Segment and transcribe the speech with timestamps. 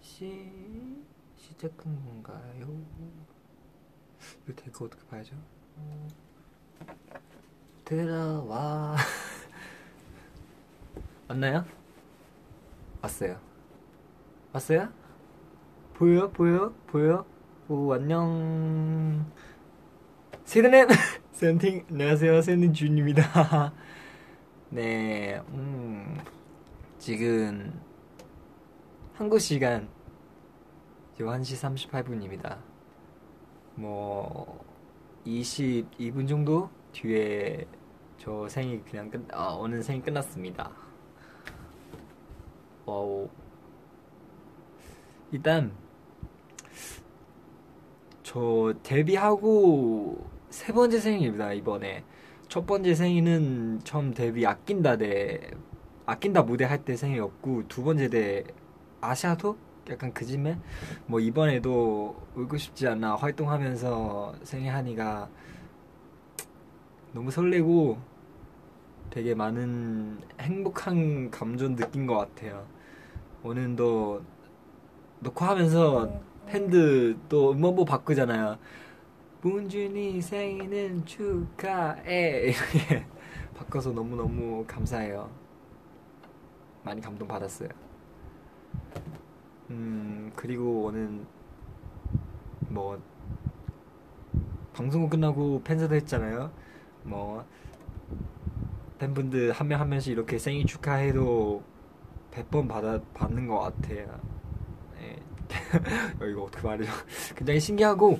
[0.00, 0.42] 시
[1.36, 2.66] 시작한 건가요?
[4.44, 5.36] 이거 대거 어떻게 봐야죠?
[7.84, 8.96] 들어와
[11.28, 11.64] 왔나요?
[13.00, 13.40] 왔어요.
[14.52, 14.92] 왔어요?
[15.94, 16.30] 보여요?
[16.30, 16.72] 보여요?
[16.88, 17.24] 보여요?
[17.68, 19.30] 오 안녕.
[20.44, 20.88] 세드넷
[21.32, 23.72] 세븐틴 안녕하세요 세븐틴 준입니다.
[24.70, 26.18] 네, 음
[26.98, 27.72] 지금
[29.16, 29.88] 한국 시간
[31.16, 32.58] 지금 1시 38분입니다.
[33.74, 34.62] 뭐
[35.24, 37.66] 22분 정도 뒤에
[38.18, 40.70] 저 생이 그냥 끝, 아, 오늘 생이 끝났습니다.
[42.84, 43.30] 와우.
[45.32, 45.72] 일단
[48.22, 52.04] 저 데뷔하고 세 번째 생일입니다 이번에
[52.48, 55.50] 첫 번째 생일은 처음 데뷔 아낀다 대
[56.04, 58.44] 아낀다 무대 할 때 생일이었고 두 번째 대
[59.00, 59.56] 아시아토
[59.90, 60.58] 약간 그짐에
[61.06, 65.28] 뭐 이번에도 울고 싶지 않아 활동하면서 생일 하니가
[67.12, 67.98] 너무 설레고
[69.10, 72.66] 되게 많은 행복한 감정 느낀 것 같아요.
[73.42, 74.22] 오늘도
[75.20, 78.58] 녹화하면서 팬들 또 음원보 바꾸잖아요.
[79.40, 83.06] 문준이 생일은 축하해 이렇게
[83.56, 85.30] 바꿔서 너무너무 감사해요.
[86.82, 87.85] 많이 감동 받았어요.
[89.70, 91.24] 음 그리고 오늘
[92.68, 93.00] 뭐
[94.72, 96.50] 방송국 끝나고 팬사도 했잖아요.
[97.04, 97.44] 뭐
[98.98, 101.62] 팬분들 한 명 한 명씩 이렇게 생일 축하해도
[102.30, 104.20] 100번 받아 받는 것 같아요.
[104.94, 105.16] 네.
[106.30, 106.90] 이거 어떻게 말해요?
[107.36, 108.18] 굉장히 신기하고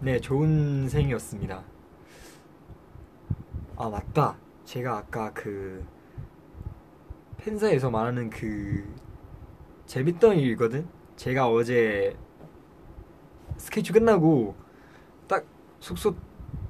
[0.00, 1.64] 네 좋은 생이었습니다.
[3.76, 4.36] 아 맞다.
[4.64, 5.84] 제가 아까 그
[7.38, 8.84] 팬사에서 말하는 그
[9.86, 10.86] 재밌던 일이거든.
[11.16, 12.16] 제가 어제
[13.56, 14.54] 스케줄 끝나고
[15.26, 15.44] 딱
[15.80, 16.14] 숙소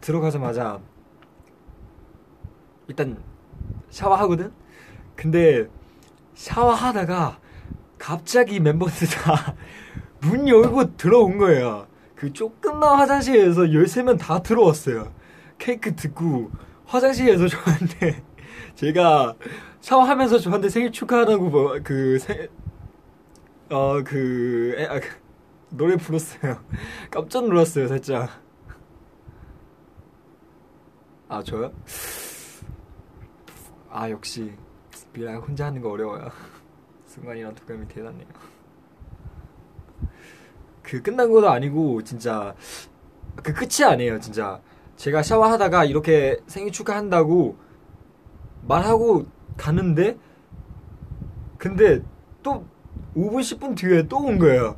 [0.01, 0.81] 들어가자마자
[2.89, 3.21] 일단
[3.91, 4.53] 샤워하거든.
[5.17, 5.67] 근데
[6.35, 7.41] 샤워하다가
[7.99, 9.55] 갑자기 멤버들 다
[10.21, 11.87] 문 열고 들어온 거예요.
[12.15, 15.13] 그 조금만 화장실에서 13명 다 들어왔어요.
[15.59, 16.51] 케이크 듣고
[16.85, 18.23] 화장실에서 저한테
[18.75, 19.35] 제가
[19.81, 22.49] 샤워하면서 저한테 생일 축하하라고 뭐, 그 세,
[23.69, 25.09] 어, 그, 에, 아, 그,
[25.71, 26.61] 노래 불렀어요.
[27.11, 28.31] 깜짝 놀랐어요, 살짝.
[31.29, 31.73] 아, 저요?
[33.91, 34.53] 아, 역시,
[35.13, 36.31] 미라 혼자 하는 거 어려워요.
[37.07, 38.27] 순간이랑 도감이 대단해요.
[40.83, 42.55] 그 끝난 것도 아니고, 진짜,
[43.35, 44.61] 그 끝이 아니에요, 진짜.
[44.95, 47.57] 제가 샤워하다가 이렇게 생일 축하한다고
[48.63, 49.27] 말하고
[49.57, 50.17] 가는데,
[51.59, 52.01] 근데
[52.45, 52.65] 또
[53.17, 54.77] 5분, 10분 뒤에 또 온 거예요.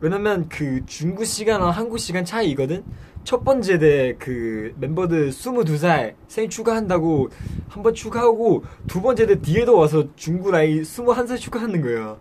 [0.00, 2.84] 왜냐면 그 중국 시간과 한국 시간 차이거든?
[3.22, 7.28] 첫 번째 대 그 멤버들 22살 생일 축하한다고
[7.68, 12.18] 한 번 축하하고 두 번째 대 뒤에도 와서 중국 나이 21살 축하하는 거예요.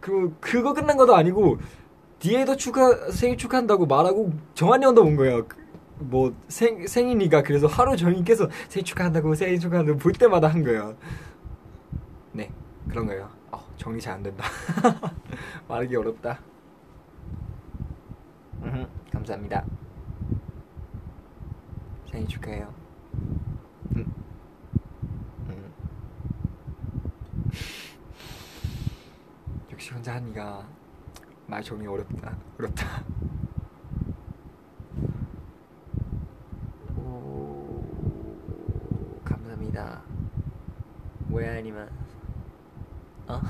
[0.00, 1.58] 그, 그거 끝난 것도 아니고
[2.18, 5.46] 뒤에도 축하, 생일 축하한다고 말하고 정한이 형도 온 거예요.
[6.10, 10.96] 그뭐 생, 생일이니까 그래서 하루 종일 계속 생일 축하한다고 생일 축하한다고 볼 때마다 한 거예요.
[12.32, 12.50] 네,
[12.88, 13.30] 그런 거예요.
[13.52, 14.44] 어, 정리 잘 안 된다.
[15.68, 16.38] 말하기 어렵다.
[18.62, 19.64] 음흠, 감사합니다.
[22.10, 22.72] 생일 축하해요.
[23.96, 24.12] 음.
[25.48, 25.72] 음.
[29.72, 30.66] 역시 혼자 하니까
[31.46, 32.36] 말 정리 어렵다.
[32.58, 33.02] 어렵다.
[36.96, 37.82] 오,
[39.24, 40.02] 감사합니다.
[41.30, 41.88] 왜 아니면
[43.29, 43.41] 어?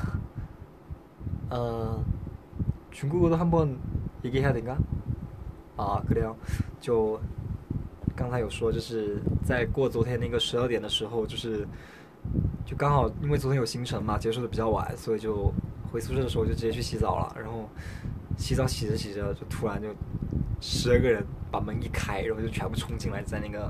[1.49, 2.03] 어
[2.91, 3.77] 중국어도 한번
[4.23, 4.77] 얘기해야 된가?
[5.77, 6.35] 아 그래요.
[6.79, 7.19] 就
[8.15, 11.67] 刚才有说，就是在过昨天那个十二点的时候，就是
[12.65, 15.53] 就刚好因为昨天有行程嘛，结束的比较晚，所以就
[15.91, 17.35] 回宿舍的时候就直接去洗澡了。
[17.37, 17.69] 然后
[18.37, 19.89] 洗澡洗着洗着，就突然就
[20.61, 23.69] 十二个人把门一开，然后就全部冲进来，在那个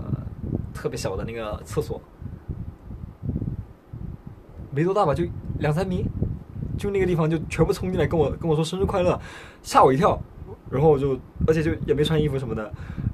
[0.73, 1.99] 特别小的那个厕所，
[4.71, 5.25] 没多大吧，就
[5.59, 6.05] 两三米，
[6.77, 9.19] 就那个地方就全部冲进来跟我跟我说生日快乐，
[9.61, 10.19] 吓我一跳。
[10.69, 12.63] 然后我就，而且就也没穿衣服什么的，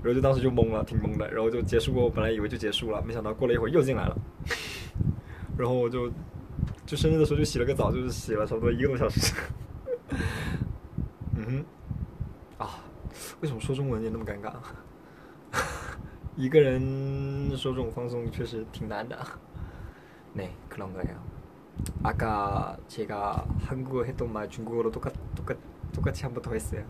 [0.01, 1.29] 然后就当时就懵了，挺懵的。
[1.29, 4.17] 然后就结束过，我本来以为就结束了，没想到过了一会儿又进来了。
[5.57, 6.09] 然后我就，
[6.85, 9.33] 就生日的时候就洗了个澡，就是洗了差不多一个多小时。
[11.35, 11.65] 嗯哼，
[12.63, 12.79] 啊，
[13.41, 14.53] 为什么说中文也那么尴尬？
[16.37, 19.17] 一个人说这种放松确实挺难的。
[20.35, 21.19] 네그런거예요
[22.02, 25.56] 아까 제가 한국어 했던 말 중국어로 똑같 똑같
[25.92, 26.84] 똑같이 한 번 더 했어요.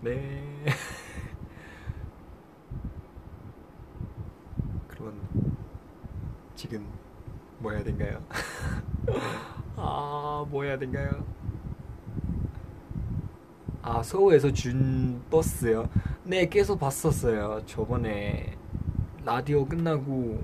[0.00, 0.64] 네.
[4.88, 5.14] 그러면
[6.54, 6.86] 지금
[7.58, 8.22] 뭐 해야 된가요?
[9.76, 11.24] 아, 뭐 해야 된가요?
[13.82, 15.88] 아, 서울에서 준 버스요?
[16.26, 17.60] 네, 계속 봤었어요.
[17.66, 18.56] 저번에
[19.26, 20.42] 라디오 끝나고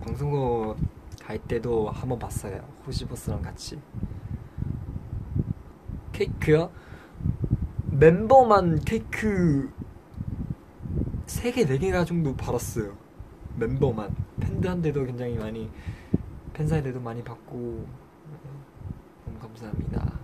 [0.00, 0.76] 방송국
[1.22, 2.60] 갈 때도 한번 봤어요.
[2.84, 3.80] 호시버스랑 같이.
[6.10, 6.72] 케이크요?
[7.92, 9.72] 멤버만 케이크
[11.26, 12.96] 3개, 4개가 정도 받았어요.
[13.56, 14.16] 멤버만.
[14.40, 15.70] 팬들한테도 굉장히 많이,
[16.54, 17.86] 팬사인회도 많이 받고,
[19.26, 20.18] 너무 감사합니다.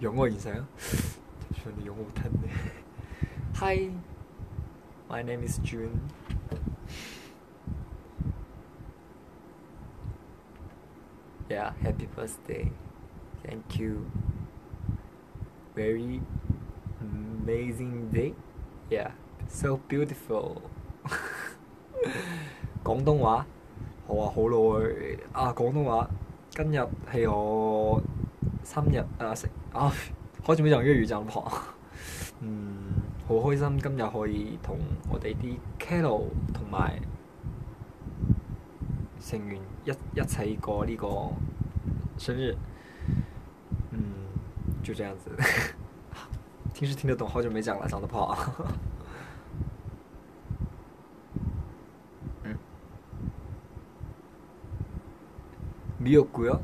[0.00, 0.66] 영어 인사요?
[1.54, 2.77] 잠시만요, 영어 못하는데.
[3.57, 3.89] Hi,
[5.09, 5.99] my name is June.
[11.49, 12.71] Yeah, happy birthday.
[13.45, 14.05] Thank you.
[15.75, 16.21] Very
[17.01, 18.33] amazing day.
[18.89, 19.11] Yeah,
[19.47, 20.61] so beautiful.
[22.83, 23.45] Quảng Đông話，
[24.07, 25.53] 我話好耐啊！
[25.53, 26.09] 廣東話
[26.49, 26.79] 今日
[27.09, 28.01] 係我
[28.63, 29.91] 三日啊食啊，
[30.45, 31.41] 開始咪講粵語就學，
[32.41, 32.76] 嗯，
[33.27, 34.77] 好開心今日可以同
[35.09, 36.99] 我哋啲 Carol 同埋
[39.19, 41.07] 成員一一齊過呢個
[42.17, 42.55] 生日，
[43.91, 43.99] 嗯，
[44.83, 45.31] 就這樣子。
[46.73, 48.37] 聽是聽得懂，好久沒講了，講得不好。
[52.43, 52.57] 음.
[55.99, 56.59] 미역국요?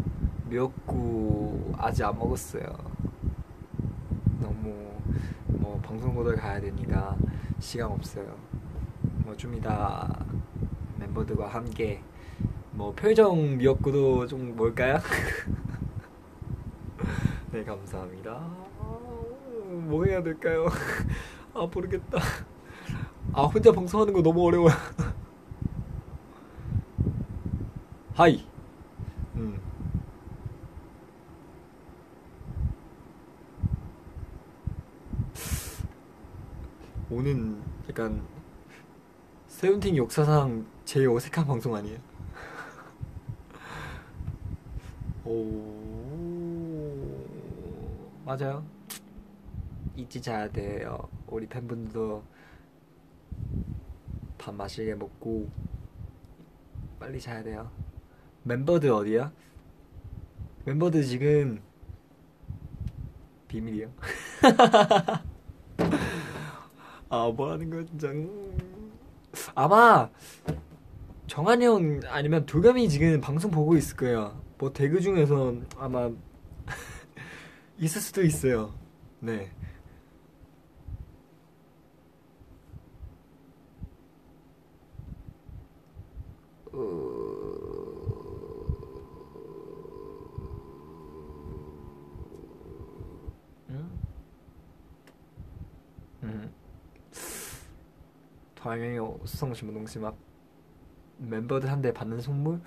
[0.50, 2.89] 미역국 아직 안 먹었어요.
[5.64, 7.16] 뭐 방송국을 가야 되니까
[7.58, 8.26] 시간 없어요.
[9.25, 10.06] 뭐 좀 이따
[10.99, 12.02] 멤버들과 함께
[12.72, 14.99] 뭐 표정 미역국도 좀 뭘까요?
[17.50, 18.32] 네 감사합니다.
[18.32, 18.99] 아,
[19.88, 20.66] 뭐 해야 될까요?
[21.55, 22.19] 아 모르겠다.
[23.32, 24.72] 아 혼자 방송하는 거 너무 어려워요.
[28.14, 28.46] 하이.
[29.37, 29.58] 음.
[37.11, 37.62] 오는
[37.94, 38.26] 약간
[39.46, 42.00] 세븐틴 역사상 제일 어색한 방송 아니에요?
[45.25, 47.25] 오
[48.25, 48.67] 맞아요.
[49.94, 51.08] 잊지 자야 돼요.
[51.29, 52.25] 우리 팬분들도
[54.38, 55.49] 밥 맛있게 먹고
[56.99, 57.70] 빨리 자야 돼요.
[58.43, 59.32] 멤버들 어디야?
[60.64, 61.62] 멤버들 지금
[63.47, 63.88] 비밀이요.
[67.14, 68.08] 아, 뭐 하는 거야, 진짜.
[68.08, 68.90] 음.
[69.55, 70.08] 아마
[71.28, 74.40] 정한이 형 아니면 도겸이 지금 방송 보고 있을 거예요.
[74.58, 76.11] 뭐 대그 중에서 아마
[77.78, 78.75] 있을 수도 있어요.
[79.20, 79.50] 네.
[93.70, 93.90] 응?
[96.25, 96.55] 음.
[98.64, 98.96] 방향이
[99.26, 100.16] 수성什么 동시 막
[101.18, 102.61] 멤버들한테 받는 선물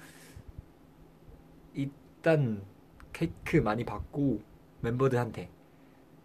[1.73, 2.63] 일단
[3.11, 4.39] 케이크 많이 받고
[4.81, 5.49] 멤버들한테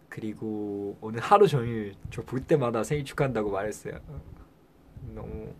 [0.09, 3.99] 그리고 오늘 하루 종일 저 볼 때마다 생일 축하한다고 말했어요.
[5.15, 5.51] 너무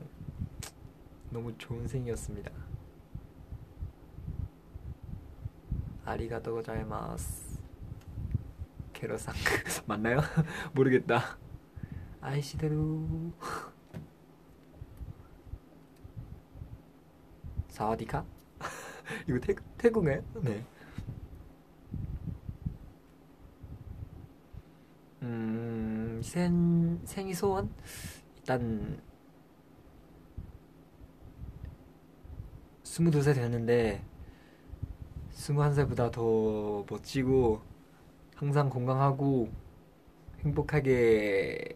[1.31, 2.51] 너무 좋은 생일이었습니다
[6.05, 7.59] 아리가또 고자이마스.
[8.93, 9.33] 게로상
[9.87, 10.19] 맞나요?
[10.75, 11.37] 모르겠다.
[12.21, 13.33] 아이시대로.
[17.73, 18.23] 사와디카?
[19.27, 20.21] 이거 태, 태국에?
[20.43, 20.63] 네.
[25.23, 27.73] 음, 생, 생이 소원?
[28.37, 29.01] 일단,
[32.83, 34.03] 22살 됐는데,
[35.31, 37.61] 21살보다 더 멋지고,
[38.35, 39.49] 항상 건강하고,
[40.41, 41.75] 행복하게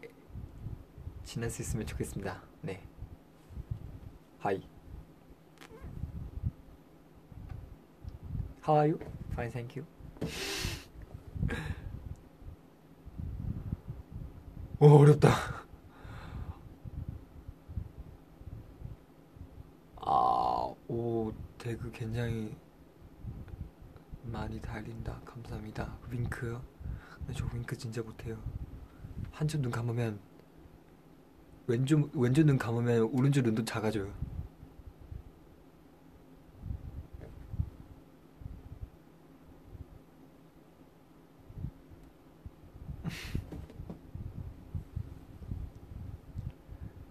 [1.24, 2.44] 지낼 수 있으면 좋겠습니다.
[2.62, 2.84] 네.
[4.38, 4.77] 하이.
[8.68, 9.00] How are you?
[9.34, 9.86] Fine, thank you.
[14.82, 15.30] 오, 어렵다.
[19.96, 22.58] 아, 오, 대그 굉장히
[24.24, 25.22] 많이 달린다.
[25.24, 25.98] 감사합니다.
[26.10, 26.62] 윙크요?
[27.20, 28.38] 근데 저 윙크 진짜 못해요.
[29.32, 30.20] 한쪽 눈 감으면
[31.68, 34.12] 왼쪽 왼쪽 눈 감으면 오른쪽 눈도 작아져요.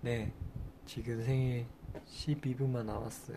[0.06, 0.32] 네,
[1.06, 1.66] 지금 생일
[2.04, 3.36] 12분만 남았어요.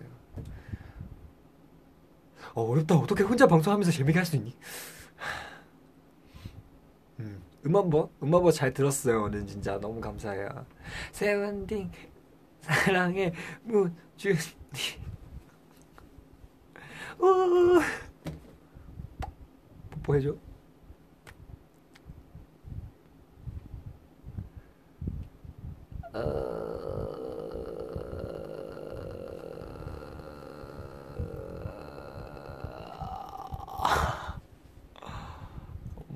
[2.56, 2.96] 어, 어렵다.
[2.96, 4.56] 어떻게 혼자 방송하면서 재밌게 할 수 있니?
[7.20, 8.10] 음, 음악버?
[8.24, 9.24] 음악버 잘 들었어요.
[9.24, 10.48] 오늘 진짜 너무 감사해요.
[11.12, 11.92] 세븐틴
[12.62, 13.34] 사랑의
[13.64, 14.36] 문준이
[17.20, 17.82] 오
[19.92, 20.36] 뽀뽀해줘.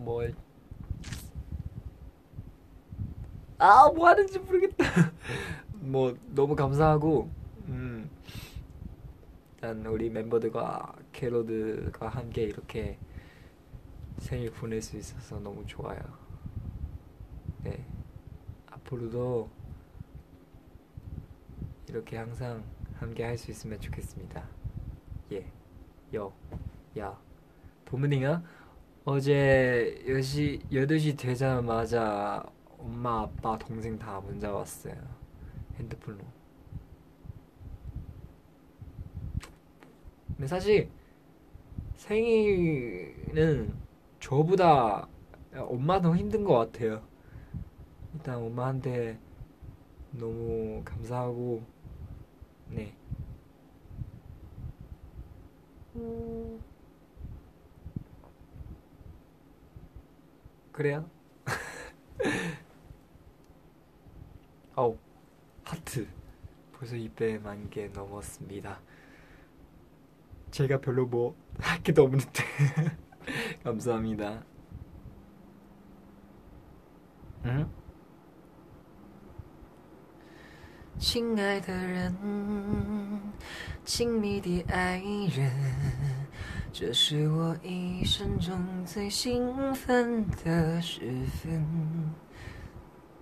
[0.04, 0.36] 뭘?
[3.58, 4.84] 아, 뭐 하는지 모르겠다.
[5.80, 7.30] 뭐 너무 감사하고
[7.68, 8.10] 음.
[9.56, 12.98] 일단 우리 멤버들과 캐로드가 함께 이렇게
[14.20, 16.00] 생일 보낼 수 있어서 너무 좋아요.
[17.64, 17.86] 네.
[18.68, 19.50] 앞으로도
[21.88, 22.64] 이렇게 항상
[22.96, 24.44] 함께 할 수 있으면 좋겠습니다.
[25.32, 25.46] 예.
[26.16, 26.34] 여.
[26.98, 27.18] 야.
[27.86, 28.44] 도문이가
[29.06, 32.42] 어제 10시, 8시 되자마자
[32.78, 34.96] 엄마, 아빠, 동생 다 문자 왔어요.
[35.76, 36.24] 핸드폰로.
[40.28, 40.90] 근데 사실
[41.96, 43.74] 생일은
[44.22, 45.10] 저보다
[45.54, 47.02] 엄마 더 힘든 것 같아요.
[48.14, 49.20] 일단 엄마한테
[50.12, 51.62] 너무 감사하고,
[52.70, 52.96] 네.
[55.98, 56.73] 음.
[60.74, 61.10] 그래요?
[64.76, 64.98] 어
[65.64, 66.08] 하트
[66.74, 68.82] 벌써 200만 개 넘었습니다
[70.52, 72.44] 제가 별로 뭐 할 게도 없는데
[73.64, 74.44] 감사합니다
[77.46, 77.70] 응?
[80.98, 82.18] 친구들은
[83.84, 85.52] 친미디 아이를
[86.73, 91.65] 这是我一生中最兴奋的时分。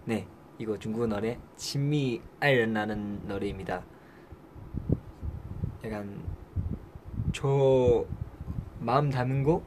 [0.05, 0.27] 네,
[0.59, 3.83] 이거 중국어 노래 친미爱人라는 노래입니다.
[5.85, 6.23] 약간
[7.33, 8.05] 저
[8.79, 9.65] 마음 담은 곡,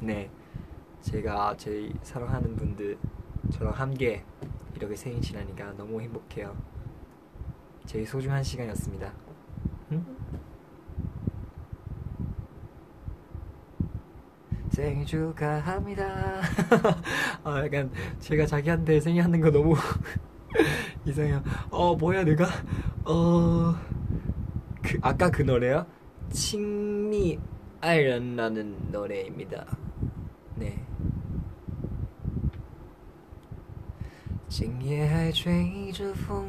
[0.00, 0.30] 네,
[1.00, 2.98] 제가 제일 사랑하는 분들
[3.52, 4.24] 저랑 함께
[4.74, 6.56] 이렇게 생일 지나니까 너무 행복해요.
[7.86, 9.12] 제일 소중한 시간이었습니다.
[14.80, 16.40] 생일 축하합니다.
[17.44, 19.74] 아, 약간 제가 자기한테 생일하는 거 너무
[21.04, 21.42] 이상해요.
[21.70, 22.46] 어, 뭐야, 내가?
[23.04, 23.74] 어,
[24.82, 25.86] 그, 아까 그 노래요?
[26.30, 27.38] 친미
[27.80, 29.66] 아이런라는 노래입니다.
[30.56, 30.86] 네.
[34.48, 36.46] 今夜还吹着风，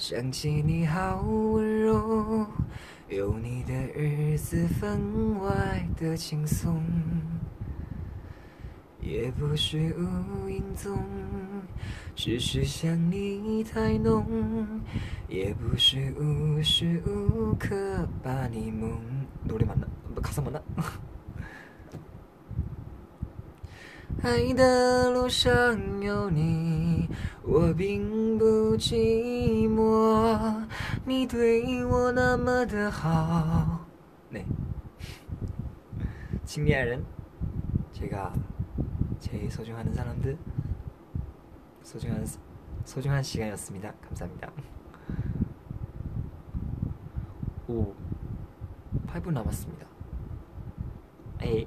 [0.00, 2.46] 想起你好温柔，
[3.08, 6.82] 有你的日子分外的轻松，
[9.00, 10.98] 也不是无影踪，
[12.14, 14.24] 只是想你太浓，
[15.28, 18.90] 也不是无时无刻把你梦。
[19.48, 20.60] 노래맞나가사맞나
[24.22, 26.89] 爱的路上有你，
[27.42, 30.66] 我并不寂寞。
[31.04, 33.86] 你对我那么的好。
[34.30, 34.44] 네
[36.44, 37.04] 친미아는
[37.92, 38.32] 제가
[39.20, 40.36] 제일 소중한 사람들
[41.82, 42.26] 소중한
[42.84, 43.92] 소중한 시간이었습니다.
[43.94, 44.52] 감사합니다.
[47.68, 47.94] 오
[49.06, 49.86] 8분 남았습니다.
[51.42, 51.66] 에이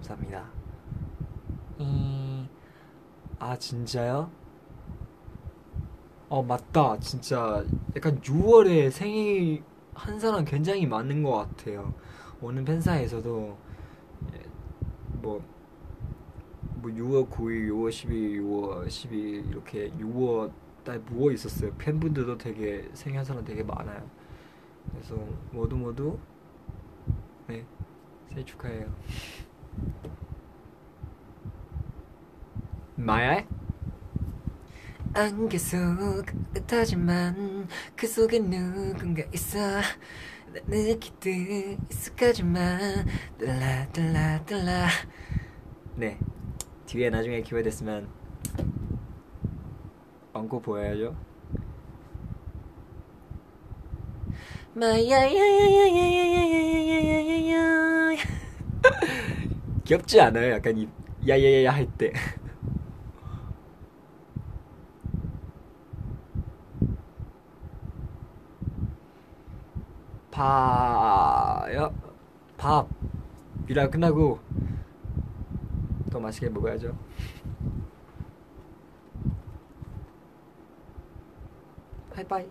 [0.00, 0.50] 감사합니다.
[1.78, 2.46] 이...
[3.38, 4.30] 아 진짜요?
[6.28, 6.98] 어 맞다.
[6.98, 7.64] 진짜
[7.96, 9.62] 약간 6월에 생일
[9.94, 11.94] 한 사람 굉장히 많은 것 같아요.
[12.40, 13.58] 오는 팬사에서도
[15.12, 15.42] 뭐,
[16.76, 20.52] 뭐 6월 9일, 6월 10일, 6월 10일 이렇게 6월
[20.84, 21.72] 달 누워 있었어요.
[21.76, 24.08] 팬분들도 되게 생일 사람 되게 많아요.
[24.90, 25.14] 그래서
[25.52, 26.18] 모두 모두
[27.46, 27.66] 네
[28.28, 28.94] 생일 축하해요.
[32.96, 33.46] 마야의
[35.14, 35.78] 안개 속
[36.56, 39.58] 으타지만 그 속에 누군가 있어
[40.66, 43.06] 느끼듯 익숙하지만
[43.38, 44.88] 뜰라뜰라뜰라
[45.96, 46.18] 네
[46.86, 48.08] 뒤에 나중에 기회 됐으면
[50.32, 51.16] 얹고 보여야죠
[54.74, 56.49] 마야야야야야야야
[59.90, 60.52] 귀엽지 않아요?
[60.52, 60.88] 약간 이
[61.26, 62.12] 야야야야 할 때.
[70.30, 71.92] 밥요.
[72.56, 72.88] 밥
[73.66, 74.38] 일하 끝나고
[76.08, 76.96] 더 맛있게 먹어야죠.
[82.14, 82.48] 바이바이.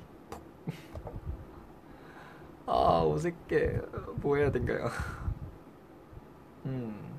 [2.67, 3.79] 아 어색해.
[4.21, 4.89] 뭐 해야 된가요
[6.65, 7.09] 음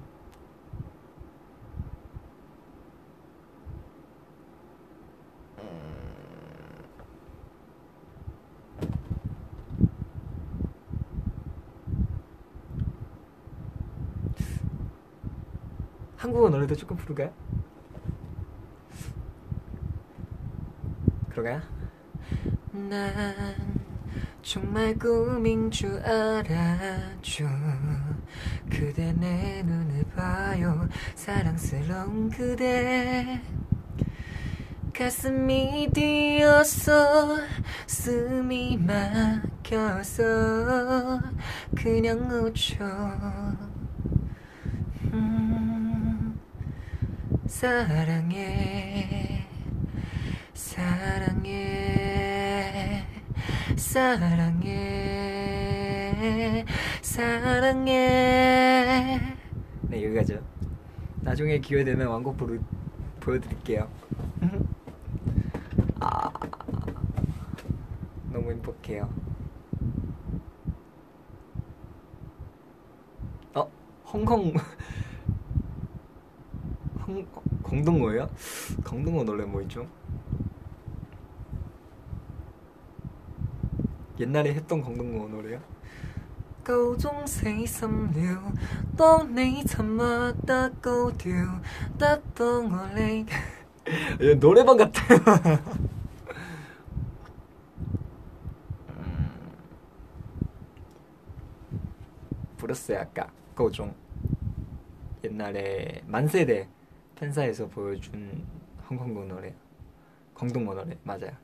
[16.17, 17.33] 한국어 노래도 조금 부를까요?
[21.31, 21.63] 그러가요?
[22.73, 23.35] 난
[24.43, 27.47] 정말 꿈인 줄 알아줘
[28.71, 33.41] 그대 내 눈을 봐요 사랑스러운 그대
[35.01, 37.39] 가슴이 뛰어서
[37.87, 38.79] 숨이
[39.73, 41.23] 막혀서
[41.75, 42.85] 그냥 웃죠
[45.15, 46.39] 음,
[47.47, 49.47] 사랑해.
[50.53, 51.47] 사랑해.
[53.77, 54.77] 사랑해.
[57.01, 57.91] 사랑해.
[59.81, 60.41] 네 여기까지요.
[61.23, 62.61] 나중에 기회 되면 완곡 부르,
[63.21, 63.89] 보여드릴게요
[66.01, 66.31] 아
[68.90, 69.10] 너무 행복해요
[73.54, 73.70] 어
[74.12, 74.54] 홍콩
[77.08, 77.26] 홍
[77.64, 78.30] 광동어예요?
[78.84, 79.88] 광동어 노래 뭐 있죠?
[84.20, 85.60] 옛날에 했던 광동어 노래요?
[86.64, 88.52] 高中死心了，
[88.98, 91.60] 當你沉默得高調，
[91.96, 93.28] 得到我離。
[94.40, 95.20] 노래방 같아요.
[102.71, 103.95] 불었어요 아까 고종
[105.25, 106.69] 옛날에 만세대
[107.17, 108.47] 팬사에서 보여준
[108.89, 109.55] 홍콩군 노래
[110.35, 111.37] 광동어 노래 맞아요.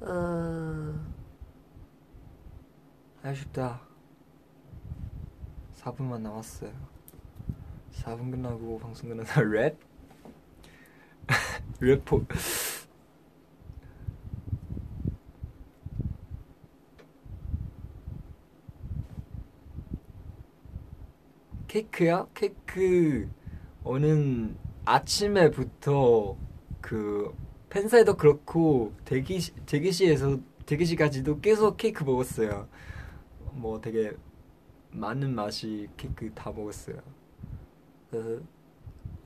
[0.00, 1.12] 어...
[3.22, 3.80] 아쉽다.
[5.76, 6.72] 4분만 남았어요.
[7.92, 9.76] 4분 끝나고 방송 끝나서 랩?
[11.80, 12.26] 랩포
[21.72, 22.28] 케이크요?
[22.34, 23.30] 케이크
[23.82, 26.36] 오는 아침에부터
[26.82, 27.34] 그
[27.70, 32.68] 팬사에도 그렇고 대기시 대기실에서 대기실까지도 계속 케이크 먹었어요.
[33.52, 34.12] 뭐 되게
[34.90, 37.00] 많은 맛이 케이크 다 먹었어요.
[38.10, 38.46] 그,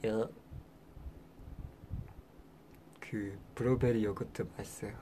[0.04, 0.30] 여,
[3.00, 4.92] 그 브루베리 요거트 맛있어요.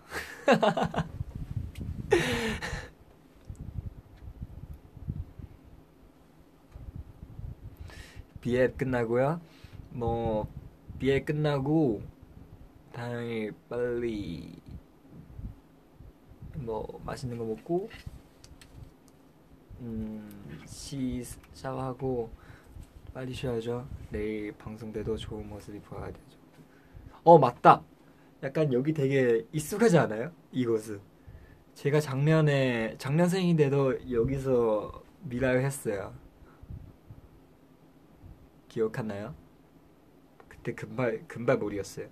[8.44, 9.40] 비앱 끝나고요.
[9.88, 10.46] 뭐
[10.98, 12.02] 비앱 끝나고
[12.92, 14.61] 당연히 빨리
[16.54, 17.88] 뭐 맛있는 거 먹고
[19.80, 21.22] 음, 시
[21.54, 22.28] 샤워하고
[23.14, 23.88] 빨리 쉬어야죠.
[24.11, 26.38] 내일 방송 때도 좋은 모습이 보여야 되죠.
[27.22, 27.83] 어 맞다.
[28.42, 30.30] 약간 여기 되게 익숙하지 않아요?
[30.52, 31.00] 이곳은.
[31.72, 36.12] 제가 작년에 작년 생인데도 여기서 미라를 했어요.
[38.75, 39.35] 기억하나요?
[40.49, 42.09] 그때 금발 금발몰이었어요.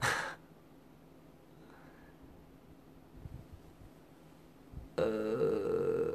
[4.98, 6.14] 어,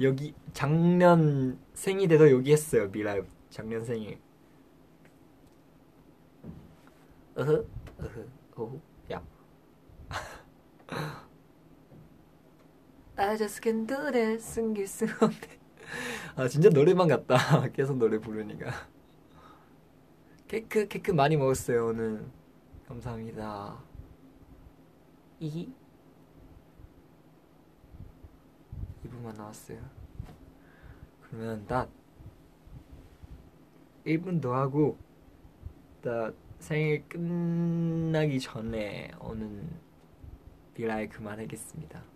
[0.00, 4.20] 여기 작년 생이 돼서 여기 했어요 미라이 작년 생일.
[7.36, 7.52] 어허
[7.98, 8.24] 어허
[8.54, 8.80] 어허
[9.12, 9.24] 야.
[13.16, 15.65] I just can do that 숨길 수 없네.
[16.36, 17.36] 아 진짜 노래방 같다.
[17.72, 18.70] 계속 노래 부르니까.
[20.48, 22.26] 케이크 케이크 많이 먹었어요 오늘.
[22.86, 23.78] 감사합니다.
[25.40, 25.68] 이
[29.04, 29.78] 2분만 남았어요.
[31.22, 31.88] 그러면 나
[34.06, 34.96] 1분 더 하고
[36.02, 39.68] 나 생일 끝나기 전에 오는
[40.74, 42.15] 비라이 그만하겠습니다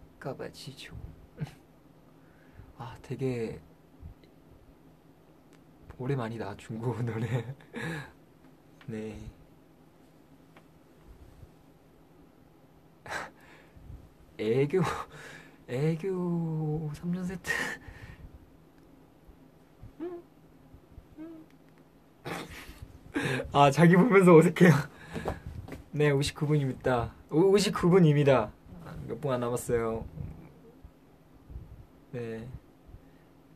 [0.21, 0.93] 할까봐 지쳐.
[2.77, 3.59] 아, 되게
[5.97, 7.55] 오랜만이다 중국 노래.
[8.85, 9.17] 네.
[14.37, 14.81] 애교,
[15.67, 17.51] 애교 3년 세트.
[23.51, 24.71] 아, 자기 보면서 어색해요.
[25.91, 27.11] 네, 59분입니다.
[27.29, 28.60] 59분입니다.
[29.11, 30.05] 몇 분안 남았어요.
[32.13, 32.47] 네.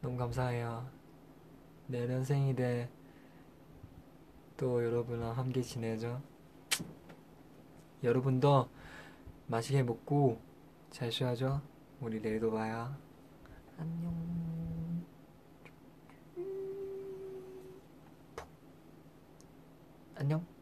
[0.02, 0.86] 너무 감사해요.
[1.88, 2.89] 내년 생일에
[4.58, 6.22] 또 여러분랑 함께 지내죠.
[8.04, 8.68] 여러분도
[9.48, 10.41] 맛있게 먹고
[10.89, 11.62] 잘 쉬어야죠.
[12.02, 12.94] 우리 내일도 봐요.
[13.78, 15.06] 안녕.
[20.15, 20.55] 안녕.